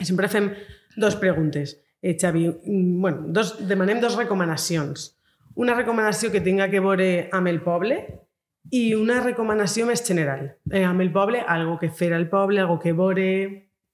[0.02, 0.50] sempre fem
[0.98, 1.78] dos preguntes.
[2.02, 5.17] Eh, Xavi, mm, bueno, dos, demanem dos recomanacions.
[5.58, 7.98] Una recomanació que tinga que veure amb el poble
[8.72, 10.52] i una recomanació més general.
[10.70, 13.28] Eh, amb el poble, algo que fer al poble, algo que veure...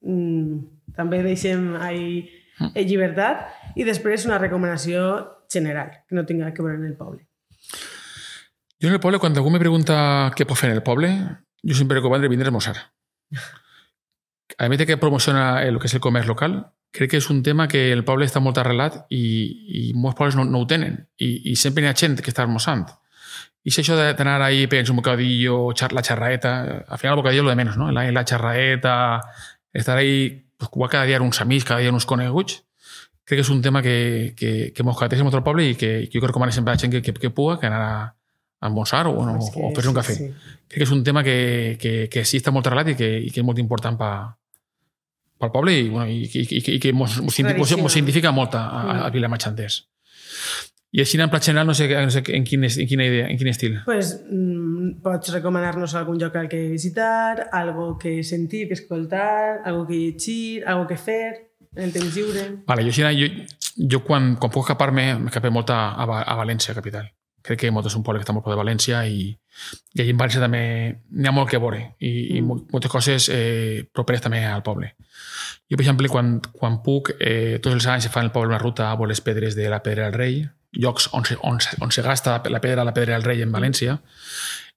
[0.04, 2.28] Mm, també deixem ahí
[2.74, 5.06] eh, llibertat i després una recomanació
[5.50, 7.24] general que no tinga que veure en el poble.
[8.82, 9.96] Jo en el poble, quan algú me pregunta
[10.36, 11.10] què pot fer en el poble,
[11.64, 12.78] jo sempre recomano vindre a esmorzar.
[14.58, 16.60] A més de que promociona el que és el comerç local,
[16.94, 19.24] crec que és un tema que el poble està molt arrelat i,
[19.80, 21.00] i molts pobles no, no ho tenen.
[21.18, 22.86] I, I sempre hi ha gent que està almoçant.
[23.64, 27.42] I si això d'anar ahí, pegar un bocadillo, char, la xarraeta, al final el bocadillo
[27.42, 27.92] és lo de menos, ¿no?
[27.92, 29.22] La, la xarraeta,
[29.72, 32.62] estar ahí, pues, cada dia uns amics, cada dia uns coneguts,
[33.24, 36.10] crec que és un tema que, que, que mos caracteritza molt el poble i que,
[36.12, 37.96] que jo recomano sempre a la gent que, que, que puga, que anar a,
[38.64, 40.14] almoçar o, no, que o un sí, cafè.
[40.16, 40.30] sí.
[40.68, 43.32] Crec que és un tema que, que, que sí està molt arrelat i que, i
[43.32, 44.12] que és molt important pa,
[45.44, 47.40] pel poble i, bueno, i, i, i, i que mos, mos,
[47.80, 49.84] mos significa molt a, a, a Vilamarxanters.
[50.94, 53.38] I així en pla general no sé, no sé en, quin, en, quina idea, en
[53.40, 53.80] quin estil.
[53.88, 59.88] Pues, mm, pots recomanar-nos algun lloc al que visitar, algo que sentir, que escoltar, algo
[59.88, 62.46] que llegir, algo que fer, en el temps lliure.
[62.68, 67.10] Vale, jo, així, jo, jo quan, quan puc escapar-me, m'escapé molt a, a València, capital.
[67.44, 69.26] Crec que molt és un poble que està molt prop de València i,
[69.94, 70.62] i allí en València també
[71.12, 72.36] n'hi ha molt que veure i, mm.
[72.38, 72.48] i Mm.
[72.48, 74.94] mo- moltes coses eh, properes també al poble.
[75.70, 78.48] Jo, per exemple, quan, quan puc, eh, tots els anys se fa en el poble
[78.54, 81.76] una ruta a les pedres de la Pedra del Rei, llocs on se, on se,
[81.82, 84.00] on se gasta la pedra la Pedra del Rei en València,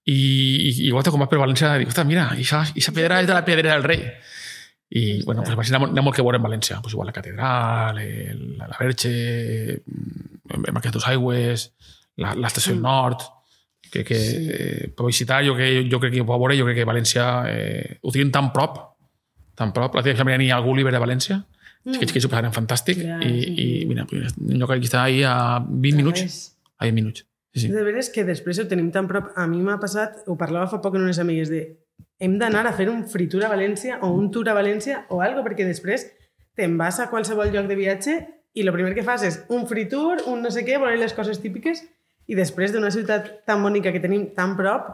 [0.04, 0.16] i,
[0.68, 3.82] i, igual quan vas per València ostres, mira, aquesta pedra és de la Pedra del
[3.84, 4.02] Rei.
[4.88, 6.80] I, bueno, pues, n'hi ha, molt- que veure en València.
[6.80, 11.72] Pues, igual la catedral, el, la, la Verge, el Marquès dos Aigües,
[12.16, 12.80] l'estació Mm.
[12.80, 13.20] nord,
[13.90, 14.48] que, que Sí.
[14.50, 17.98] eh, visitar, jo, que, jo crec que ho pot veure, jo crec que València eh,
[18.02, 18.78] ho tenen tan prop,
[19.54, 19.94] tan prop.
[19.94, 21.44] La teva família n'hi ha algú Oliver de València,
[21.84, 21.98] mm.
[21.98, 25.22] que, que s'ho passaran fantàstic, Ja, i, sí, i mira, un lloc que està ahí
[25.22, 27.26] a 20 minuts, a 20 minuts.
[27.54, 27.68] Sí, sí.
[27.72, 29.30] De veres que després ho tenim tan prop.
[29.34, 31.78] A mi m'ha passat, ho parlava fa poc amb unes amigues, de
[32.20, 35.44] hem d'anar a fer un fritur a València o un tour a València o algo,
[35.44, 36.04] perquè després
[36.56, 38.16] te'n vas a qualsevol lloc de viatge
[38.56, 41.40] i el primer que fas és un fritur, un no sé què, veure les coses
[41.40, 41.82] típiques
[42.26, 44.88] i després d'una ciutat tan bonica que tenim tan prop,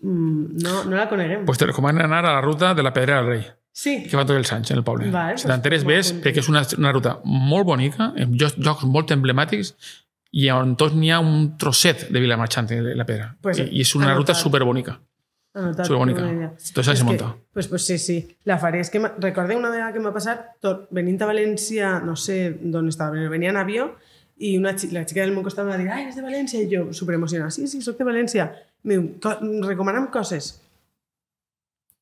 [0.00, 1.44] mm, no, no la coneguem.
[1.46, 3.46] Pues te recomano anar a la ruta de la Pedra del Rei.
[3.78, 5.10] sí, que van tots els anys en el poble.
[5.10, 8.82] Vale, si pues, t'enteres molt ves, perquè és una, una ruta molt bonica, amb llocs
[8.90, 9.74] molt emblemàtics,
[10.32, 13.36] i on tots n'hi ha un trosset de Vilamarxant en la pedra.
[13.40, 14.42] Pues, I, I és una ruta anotat.
[14.42, 14.98] superbonica.
[15.58, 16.26] Anotat, Superbonica.
[16.74, 17.32] Tot això És se munta.
[17.52, 18.82] Pues, pues sí, sí, la faré.
[18.84, 22.90] És que recordeu una vegada que m'ha passat, tot, venint a València, no sé d'on
[22.92, 23.88] estava, però venia en avió
[24.38, 26.92] i una xica, la xica del em va dir ai, és de València, i jo,
[26.92, 28.48] superemocionada, sí, sí, soc de València.
[28.84, 30.60] Em diu, "Co- recomana'm coses.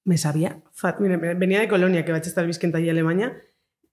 [0.05, 0.95] Me sabia, fa...
[1.01, 3.33] Mira, venia de Colònia, que vaig estar visquent allà a Alemanya,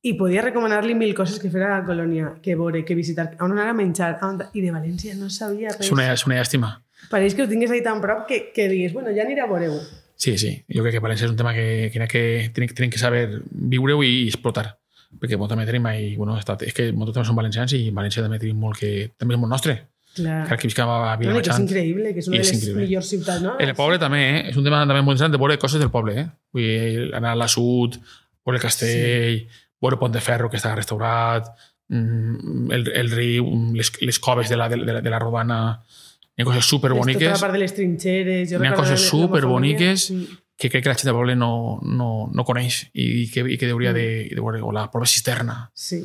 [0.04, 3.56] i podia recomanar-li mil coses que fer a la Colònia, que veure, que visitar, on
[3.56, 4.42] anar a menjar, on...
[4.54, 5.88] i de València no sabia res.
[5.88, 6.74] És una, és una llàstima.
[7.10, 9.80] Pareix que ho tingués ahí tan prop que, que digues, bueno, ja aniré a veure-ho.
[10.16, 10.54] Sí, sí.
[10.70, 14.04] Jo crec que València és un tema que, que, que tenen, tenen que saber viure-ho
[14.06, 14.78] i explotar.
[15.22, 18.24] Perquè molt també tenim ahí, bueno, està, és que molts també són valencians i València
[18.26, 19.12] també tenim molt que...
[19.20, 19.78] També és molt nostre.
[20.14, 20.44] Clar.
[20.46, 22.84] Cal que visquem a No, i que és increïble, que és una de les increïble.
[22.84, 23.56] millors ciutats, no?
[23.58, 24.42] En el poble també, eh?
[24.52, 26.14] és un tema també molt interessant de veure coses del poble.
[26.22, 26.26] Eh?
[26.54, 27.98] Vull dir, anar a la sud,
[28.46, 29.64] veure el castell, sí.
[29.82, 31.50] veure Pont de Ferro que està restaurat,
[31.90, 33.50] mm, el, el riu,
[33.80, 35.64] les, les coves de la, de, la, de la Rodana,
[36.34, 37.28] Hi ha coses superboniques.
[37.28, 38.48] Tota la part de les trinxeres...
[38.50, 40.16] Jo N'hi ha recordo coses superboniques sí.
[40.58, 43.92] Que crec que la del poble no, no, no coneix i que, i que hauria
[43.92, 43.96] Mm.
[43.96, 44.62] de, de veure.
[44.62, 45.72] O la prova cisterna.
[45.74, 46.04] Sí.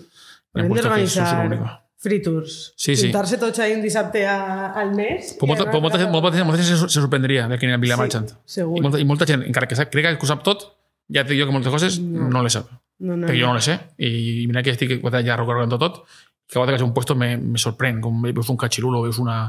[0.54, 2.72] Hem d'organitzar free tours.
[2.76, 3.08] Sí, sí.
[3.08, 5.34] Juntar-se tots un dissabte a, al mes.
[5.38, 7.48] Però molta, i anar però molta, a gent, molta, gent, molta gent se, se sorprendria
[7.50, 8.28] de que anirà a Vila Sí, Marchant.
[8.46, 8.78] segur.
[8.78, 10.62] I molta, I molta gent, encara que sap, crec que ho sap tot,
[11.10, 12.28] ja et dic jo que moltes coses No.
[12.30, 12.70] no, les sap.
[13.00, 13.52] No, no, Perquè jo no.
[13.52, 13.78] no les sé.
[13.98, 14.94] I mira que estic
[15.26, 16.04] ja recorrent tot,
[16.48, 18.00] que a vegades un puesto me, me sorprèn.
[18.00, 19.40] Com veus un cachirulo, veus una,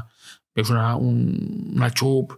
[0.54, 2.34] veus una, un, una xup...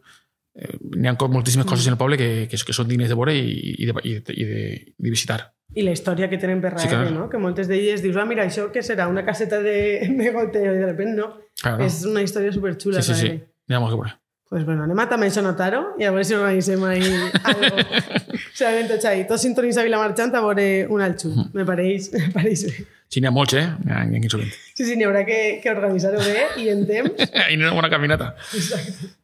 [0.54, 3.34] Eh, N'hi ha moltíssimes coses en el poble que, que, que són dignes de veure
[3.34, 4.64] i, i, de, i, de, i, de,
[4.98, 5.40] de visitar.
[5.72, 7.06] I la història que tenen per Sí, clar.
[7.14, 7.28] no?
[7.32, 9.06] Que moltes d'elles dius, ah, mira, això què serà?
[9.08, 9.76] Una caseta de,
[10.20, 11.30] de goteo, i de repente no.
[11.62, 11.84] Claro.
[11.86, 13.00] És una història superxula.
[13.00, 13.28] sí, sí, sí.
[13.30, 13.48] darrere.
[13.68, 14.18] N'hi ha molt que veure.
[14.52, 17.06] Pues bueno, anem a també això notar-ho i a veure si organitzem ahí
[17.48, 17.70] algo.
[17.72, 21.30] o sigui, tots ahí, tots sintonits a Vilamarxant a veure un alxú.
[21.56, 22.84] Me pareix, me pareix bé.
[23.08, 23.64] Sí, n'hi ha molts, eh?
[23.88, 24.52] N'hi ha, sovint.
[24.76, 27.24] Sí, sí, n'hi haurà que, que organitzar-ho bé i en temps.
[27.48, 28.34] I n'hi ha una caminata.
[28.52, 29.14] Exacte.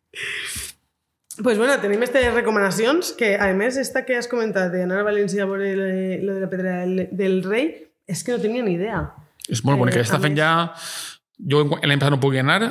[1.43, 5.45] Pues bueno, tenim aquestes recomanacions que, a més, esta que has comentat d'anar a València
[5.45, 7.07] a veure le- lo de la pedra del,
[7.45, 7.69] rei,
[8.07, 9.05] és que no tenia ni idea.
[9.49, 9.99] És molt bonica.
[10.01, 10.51] Eh, Està a fent ja...
[11.39, 12.65] Jo l'any passat no puc anar,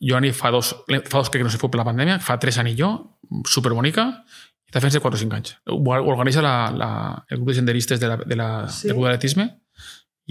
[0.00, 2.38] jo anir fa dos, fa dos crec que no se fot per la pandèmia, fa
[2.40, 2.88] tres anys jo,
[3.44, 4.06] superbonica,
[4.64, 5.52] i està fent-se 4 o 5 anys.
[5.68, 5.76] Ho
[6.08, 6.88] organitza la, la,
[7.28, 8.88] el grup de senderistes de la, de la, Sí?
[8.88, 9.44] del Club d'Atletisme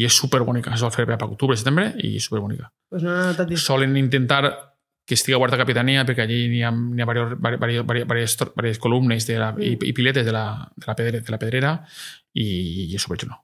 [0.01, 0.73] i és superbonica.
[0.73, 2.71] Es va fer per octubre, setembre i superbonica.
[2.89, 3.13] Pues no
[3.45, 4.72] dis- Solen intentar
[5.05, 6.71] que estigui a Guarda Capitania perquè allí ha
[7.05, 10.95] varios, vari- vari- vari- varias, columnes de la, i, i piletes de la, de la,
[10.95, 11.73] pedre, de la pedrera
[12.33, 12.45] i,
[12.89, 13.35] i és superxulo.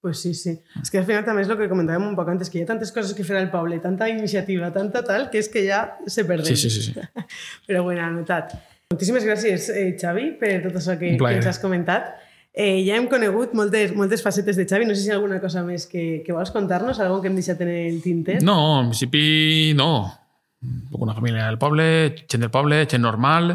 [0.00, 0.52] Pues sí, sí.
[0.80, 2.68] És que al final també és el que comentàvem un poc antes, que hi ha
[2.68, 6.22] tantes coses que fer al poble, tanta iniciativa, tanta tal, que és que ja se
[6.24, 6.46] perden.
[6.46, 6.92] Sí, sí, sí.
[6.92, 7.26] sí.
[7.66, 8.54] Però bueno, anotat.
[8.94, 12.14] Moltíssimes gràcies, eh, Xavi, per tot això que, que ens has comentat.
[12.54, 14.86] Eh, ja hem conegut moltes, moltes facetes de Xavi.
[14.86, 17.36] No sé si hi ha alguna cosa més que, que vols contar-nos, algo que hem
[17.36, 18.38] deixat en el tinter.
[18.46, 19.90] No, en principi no.
[20.90, 21.84] Una família del poble,
[22.28, 23.52] gent del poble, gent normal,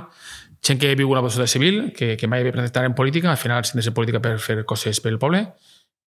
[0.63, 3.65] gent que viu una societat civil, que, que mai havia presentat en política, al final
[3.67, 5.41] s'ha de ser política per fer coses pel poble,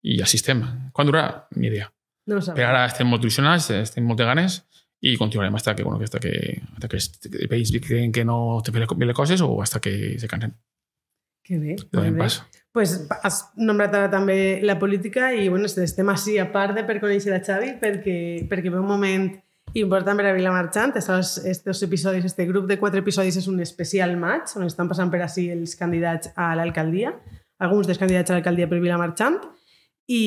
[0.06, 0.60] i així estem.
[0.94, 1.46] Quan durarà?
[1.56, 1.90] Ni idea.
[2.26, 2.64] no ho Per sabem.
[2.68, 4.62] ara estem molt il·lusionats, estem molt de ganes,
[5.04, 6.96] i continuarem hasta que, bueno, hasta que, hasta que
[7.42, 10.54] el país creguin que no té bé les coses o hasta que se cansen.
[11.42, 12.12] Que bé, Que bé.
[12.16, 12.38] pas.
[12.72, 17.00] Pues has nombrat ara també la política i bueno, estem així a part de per
[17.02, 19.28] conèixer a Xavi perquè, perquè ve un moment
[19.74, 20.94] important per a Vilamarxant.
[20.96, 25.10] Estos, estos episodis, este grup de quatre episodis és un especial maig on estan passant
[25.10, 27.14] per així els candidats a l'alcaldia,
[27.58, 29.40] alguns dels candidats a l'alcaldia per Vilamarxant
[30.10, 30.22] i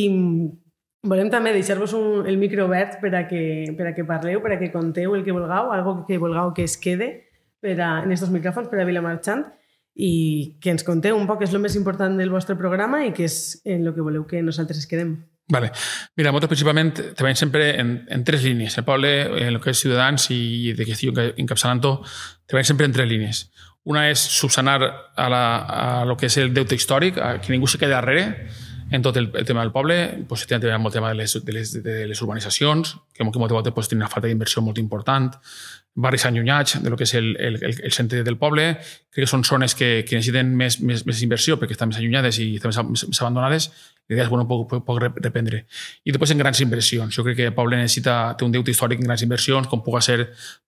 [1.07, 1.93] volem també deixar-vos
[2.27, 5.23] el micro obert per a, que, per a que parleu, per a que conteu el
[5.23, 7.27] que vulgueu, algo que vulgueu que es quede
[7.61, 9.45] per a, en estos micròfons per a Vilamarxant
[9.97, 13.13] i que ens conteu un poc què és el més important del vostre programa i
[13.15, 15.15] què és en el que voleu que nosaltres es quedem.
[15.47, 15.71] Vale.
[16.19, 18.77] Mira, nosaltres principalment treballem sempre en, en tres línies.
[18.77, 21.93] El poble, en el que és Ciutadans i de que estic encapçalant-ho,
[22.49, 23.45] treballem sempre en tres línies.
[23.87, 27.69] Una és subsanar a, la, a lo que és el deute històric, a que ningú
[27.71, 28.25] se quedi darrere
[28.91, 30.25] en tot el, el tema del poble.
[30.27, 33.55] Pues, treballant molt el tema de les, de les, de les urbanitzacions, que, que moltes
[33.55, 35.39] vegades pues, tenen una falta d'inversió molt important,
[35.97, 38.67] barris allunyats de lo que és el, el, el, centre del poble.
[39.09, 42.37] Crec que són zones que, que necessiten més, més, més inversió perquè estan més allunyades
[42.43, 43.71] i estan més, més abandonades.
[44.07, 45.63] L'idea és bueno, poc, poc reprendre.
[46.05, 47.15] I després en grans inversions.
[47.17, 50.05] Jo crec que el poble necessita, té un deute històric en grans inversions, com pugui
[50.05, 50.19] ser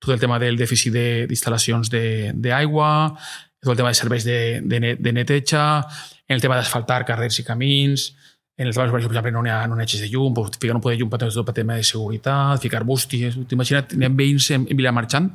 [0.01, 2.89] tot el tema del dèficit de- d'instal·lacions d'aigua,
[3.61, 5.85] tot el tema de serveis de, de, de neteja,
[6.27, 8.09] en el tema d'asfaltar carrers i camins,
[8.59, 10.81] en el tema, per exemple, no n'hi ha, no ha de llum, pues, ficar un
[10.81, 13.37] poder de llum per el tema de seguretat, ficar bústies.
[13.47, 15.29] T'imagina't, n'hi ha veïns en, en Vilamarxant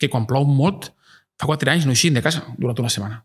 [0.00, 0.88] que quan plou molt,
[1.36, 3.20] fa quatre anys no eixin de casa durant una setmana.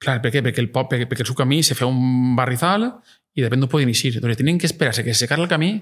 [0.00, 0.40] Clar, per què?
[0.40, 2.88] Perquè el, poble, perquè, el seu camí se fa un barrizal
[3.36, 4.14] i de no poden eixir.
[4.22, 5.74] Doncs tenen que esperar-se que se secar el camí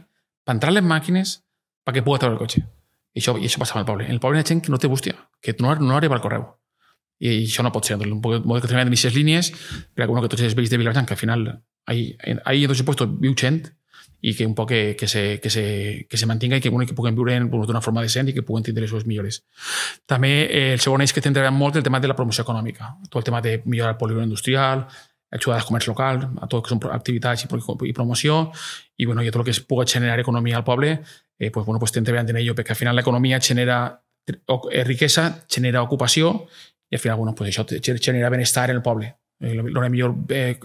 [0.42, 1.44] per entrar les màquines
[1.86, 2.66] perquè pugui treure el cotxe.
[3.14, 4.10] I això, i això passava al poble.
[4.10, 6.26] En el poble hi ha gent que no té bústia, que no, no arriba al
[6.26, 6.55] correu.
[7.20, 7.96] I això no pot ser.
[7.96, 9.52] Molt que treballem en aquestes línies
[9.94, 11.48] per a bueno, que tots els veïns de Vilamarxant, que al final
[11.86, 13.64] ahí, ahí en tots els puestos viu gent
[14.20, 16.86] i que un poc que, que, se, que, se, que se mantinga i que, bueno,
[16.88, 19.42] que puguen viure d'una forma decent i que puguen tindre les seves millores.
[20.08, 23.20] També eh, el segon eix que treballant molt el tema de la promoció econòmica, tot
[23.20, 24.86] el tema de millorar el polígon industrial,
[25.30, 27.48] ajudar al comerç local, a tot el que són activitats i,
[27.90, 28.40] i promoció,
[28.96, 31.00] i, bueno, i tot el que es pugui generar economia al poble,
[31.38, 35.44] eh, pues, bueno, pues estem treballant en ello, perquè al final l'economia genera eh, riquesa,
[35.50, 36.46] genera ocupació,
[36.90, 37.66] i al final, bueno, pues això
[38.00, 39.16] genera benestar en el poble.
[39.40, 40.58] Eh, Dona millor eh,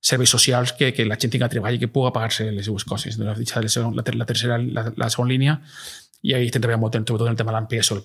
[0.00, 3.18] serveis socials que, que la gent tinga treball i que pugui pagar-se les seues.
[3.18, 5.60] La, la, la, la tercera, la, la segona línia,
[6.22, 8.04] i ahí estem treballant tema de l'ampliació del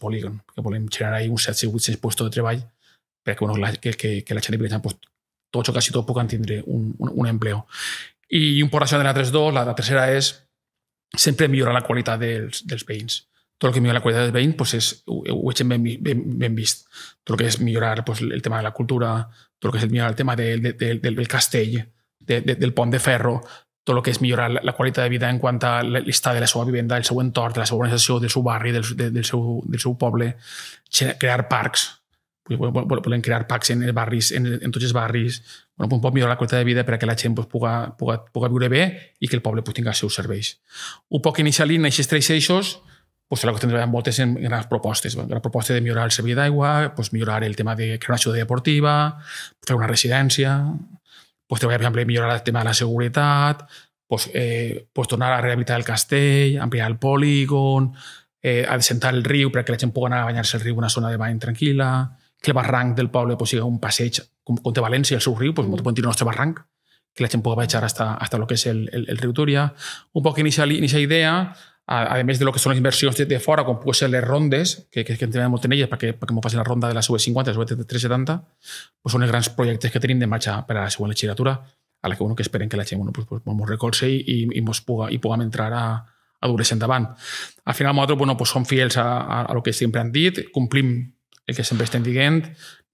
[0.54, 2.62] que volem generar ahí uns 700-800 puestos de treball
[3.24, 4.98] perquè la, que, que, la gent de Vilassar, pues,
[5.52, 6.08] tots o quasi tots
[6.66, 7.68] un, un, empleo.
[8.30, 10.32] I un por de altres dos, la, la tercera és
[11.18, 13.28] sempre millorar la qualitat dels, dels.
[13.62, 16.56] Tot el que millora la qualitat del veïn pues és, ho, veig ben, ben, ben
[16.58, 16.88] vist.
[17.22, 19.12] Tot el que és millorar pues, el tema de la cultura,
[19.60, 21.76] tot el que és millorar el tema de, de, de, del, del castell,
[22.18, 23.36] de, de, del pont de ferro,
[23.86, 26.42] tot el que és millorar la, la qualitat de vida en quant a l'estat de
[26.42, 29.10] la seva vivenda, el seu entorn, de la seva organització, del seu barri, del, de,
[29.14, 30.34] del, seu, del seu poble,
[31.22, 31.88] crear parcs,
[32.50, 35.42] volem crear parcs en els barris, en, en tots els barris,
[35.78, 38.50] bueno, un poc millorar la qualitat de vida perquè la gent pues, puga, puga, puga
[38.50, 38.88] viure bé
[39.20, 40.56] i que el poble pues, tingui els seus serveis.
[41.10, 42.80] Un poc inicialment, aquests tres eixos,
[43.32, 45.16] pues, la que tindrem moltes en grans propostes.
[45.16, 48.42] La proposta de millorar el servei d'aigua, pues, millorar el tema de crear una ciutat
[48.42, 48.96] deportiva,
[49.64, 50.58] fer una residència,
[51.48, 53.64] pues, treballar, per exemple, millorar el tema de la seguretat,
[54.06, 57.94] pues, eh, pues, tornar a rehabilitar el castell, ampliar el polígon,
[58.44, 61.08] eh, adecentar el riu perquè la gent pugui anar a banyar-se al riu una zona
[61.10, 64.84] de bany tranquil·la, que el barranc del poble pues, sigui un passeig com, com té
[64.84, 65.86] València, el seu riu, pues, mm.
[65.86, 66.60] podem dir el nostre barranc,
[67.16, 69.70] que la gent pugui baixar hasta, hasta lo que és el, el, el riu Túria.
[70.12, 71.56] Un poc inicial, inicial idea,
[71.88, 74.24] a, a més de lo que són les inversions de, de fora, com poden ser
[74.24, 77.02] rondes, que, que, que en tenim molt en elles perquè, perquè la ronda de la
[77.02, 78.38] SUV50, la SUV370,
[79.02, 81.58] pues són els grans projectes que tenim de marxa per a la següent legislatura,
[82.02, 84.24] a la que, bueno, que esperen que la gent bueno, pues, pues, pues, recolze i,
[84.26, 85.86] i, i, mos puga, entrar a,
[86.40, 87.10] a dur-les endavant.
[87.66, 90.52] Al final, nosaltres bueno, pues, som fiels a, a, a lo que sempre han dit,
[90.52, 91.14] complim
[91.46, 92.46] el que sempre estem dient,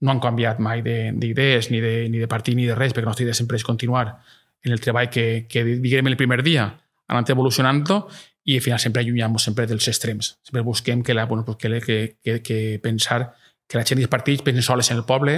[0.02, 3.14] no han canviat mai d'idees, ni, de, ni de partit, ni de res, perquè la
[3.14, 4.20] nostra idea sempre és continuar
[4.64, 6.68] en el treball que, que diguem el primer dia,
[7.08, 8.08] anant evolucionant-lo
[8.48, 10.38] i al final sempre allunyam sempre dels extrems.
[10.42, 13.34] Sempre busquem que, la, bueno, pues que, que, que, que pensar
[13.68, 15.36] que la gent dels partits pensen soles en el poble,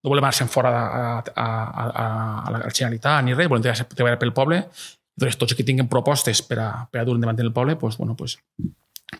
[0.00, 2.06] no volem anar-se'n fora a, a, a,
[2.46, 4.62] a la Generalitat ni res, volem treballar pel poble.
[5.16, 7.96] Entonces, tots els que tinguin propostes per a, per a dur endavant el poble, pues,
[8.00, 8.38] bueno, pues,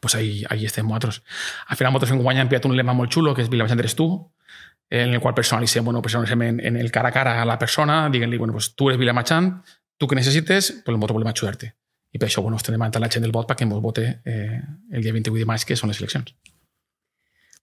[0.00, 1.22] pues ahí, ahí estem nosaltres.
[1.68, 3.96] Al final, nosaltres en guany hem pillat un lema molt xulo, que és Vilabaixant eres
[3.96, 4.08] tu,
[4.88, 8.06] en el qual personalitzem, bueno, personalitzem en, en el cara a cara a la persona,
[8.12, 9.58] diguem-li, bueno, pues, tu eres Vilamarchant,
[9.96, 11.74] tu que necessites, pues nosaltres volem ajudar-te.
[12.16, 14.60] I per això bueno, estem demanant la gent del vot perquè ens vote eh,
[14.92, 16.32] el dia 28 de maig, que són les eleccions.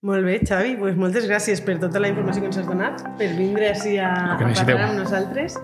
[0.03, 0.75] Molt bé, Xavi.
[0.77, 4.11] Pues moltes gràcies per tota la informació que ens has donat, per vindre així a,
[4.35, 5.55] a parlar amb nosaltres.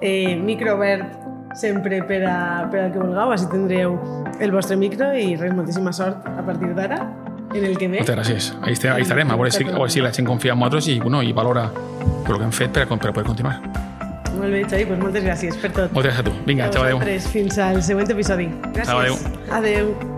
[0.00, 1.18] Eh, micro obert
[1.58, 2.38] sempre per, a,
[2.70, 3.98] per al que vulgueu, així tindreu
[4.38, 7.02] el vostre micro i res, moltíssima sort a partir d'ara
[7.56, 8.04] en el que ve.
[8.04, 8.52] Moltes gràcies.
[8.62, 10.92] Ahí, estem, ahí estarem, a veure, si, a veure si la gent confia en nosaltres
[10.94, 13.87] i, bueno, i valora el que hem fet per a, per a poder continuar.
[14.38, 15.96] Molt bé, Xavi, doncs moltes gràcies per tot.
[15.96, 16.36] Moltes gràcies a tu.
[16.46, 17.18] Vinga, xau, adéu.
[17.32, 18.46] Fins al següent episodi.
[18.70, 18.92] Gràcies.
[18.92, 19.18] Xau, adéu.
[19.58, 20.17] Adéu.